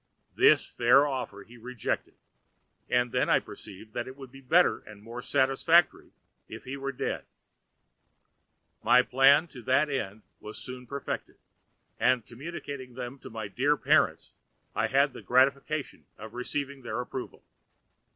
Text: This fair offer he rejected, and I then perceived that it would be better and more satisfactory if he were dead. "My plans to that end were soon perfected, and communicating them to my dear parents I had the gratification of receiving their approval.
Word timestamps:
This 0.35 0.65
fair 0.65 1.05
offer 1.05 1.43
he 1.43 1.57
rejected, 1.59 2.15
and 2.89 3.09
I 3.09 3.11
then 3.25 3.41
perceived 3.43 3.93
that 3.93 4.07
it 4.07 4.15
would 4.17 4.31
be 4.31 4.41
better 4.41 4.79
and 4.79 5.03
more 5.03 5.21
satisfactory 5.21 6.09
if 6.49 6.63
he 6.63 6.75
were 6.75 6.91
dead. 6.91 7.23
"My 8.81 9.03
plans 9.03 9.51
to 9.51 9.61
that 9.61 9.91
end 9.91 10.23
were 10.39 10.53
soon 10.55 10.87
perfected, 10.87 11.37
and 11.99 12.25
communicating 12.25 12.95
them 12.95 13.19
to 13.19 13.29
my 13.29 13.47
dear 13.47 13.77
parents 13.77 14.31
I 14.73 14.87
had 14.87 15.13
the 15.13 15.21
gratification 15.21 16.05
of 16.17 16.33
receiving 16.33 16.81
their 16.81 16.99
approval. 16.99 17.43